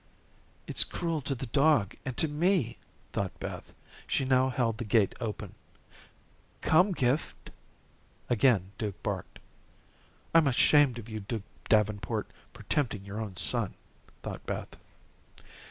"It's 0.65 0.83
cruel 0.83 1.21
to 1.21 1.35
the 1.35 1.45
dog 1.45 1.95
and 2.05 2.17
to 2.17 2.27
me," 2.27 2.79
thought 3.13 3.39
Beth. 3.39 3.71
She 4.07 4.25
now 4.25 4.49
held 4.49 4.79
the 4.79 4.83
gate 4.83 5.13
open. 5.19 5.53
"Come, 6.61 6.91
Gift." 6.91 7.51
Again 8.27 8.71
Duke 8.79 9.03
barked. 9.03 9.37
"I'm 10.33 10.47
ashamed 10.47 10.97
of 10.97 11.07
you, 11.07 11.19
Duke 11.19 11.43
Davenport, 11.69 12.25
for 12.51 12.63
tempting 12.63 13.05
your 13.05 13.21
own 13.21 13.35
son," 13.37 13.75
thought 14.23 14.43
Beth. 14.47 14.75